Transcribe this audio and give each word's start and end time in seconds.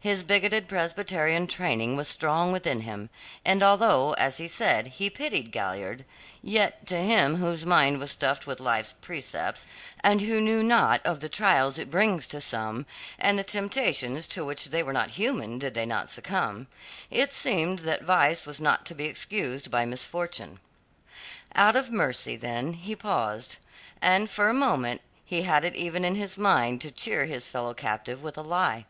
His 0.00 0.24
bigoted 0.24 0.66
Presbyterian 0.66 1.46
training 1.46 1.94
was 1.94 2.08
strong 2.08 2.50
within 2.50 2.80
him, 2.80 3.10
and 3.44 3.62
although, 3.62 4.12
as 4.14 4.38
he 4.38 4.48
said, 4.48 4.88
he 4.88 5.08
pitied 5.08 5.52
Galliard, 5.52 6.04
yet 6.42 6.84
to 6.88 6.96
him 6.96 7.36
whose 7.36 7.64
mind 7.64 8.00
was 8.00 8.10
stuffed 8.10 8.44
with 8.44 8.58
life's 8.58 8.94
precepts, 9.00 9.68
and 10.00 10.20
who 10.22 10.40
knew 10.40 10.64
naught 10.64 11.00
of 11.06 11.20
the 11.20 11.28
trials 11.28 11.78
it 11.78 11.92
brings 11.92 12.26
to 12.26 12.40
some 12.40 12.86
and 13.20 13.38
the 13.38 13.44
temptations 13.44 14.26
to 14.26 14.44
which 14.44 14.64
they 14.64 14.82
were 14.82 14.92
not 14.92 15.10
human 15.10 15.60
did 15.60 15.74
they 15.74 15.86
not 15.86 16.10
succumb 16.10 16.66
it 17.08 17.32
seemed 17.32 17.78
that 17.78 18.02
vice 18.02 18.44
was 18.46 18.60
not 18.60 18.84
to 18.84 18.96
be 18.96 19.04
excused 19.04 19.70
by 19.70 19.84
misfortune. 19.84 20.58
Out 21.54 21.76
of 21.76 21.88
mercy 21.88 22.34
then 22.34 22.72
he 22.72 22.96
paused, 22.96 23.58
and 24.02 24.28
for 24.28 24.48
a 24.48 24.52
moment 24.52 25.02
he 25.24 25.42
had 25.42 25.64
it 25.64 25.76
even 25.76 26.04
in 26.04 26.16
his 26.16 26.36
mind 26.36 26.80
to 26.80 26.90
cheer 26.90 27.26
his 27.26 27.46
fellow 27.46 27.74
captive 27.74 28.24
with 28.24 28.36
a 28.36 28.42
lie. 28.42 28.84